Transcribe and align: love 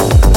love 0.00 0.29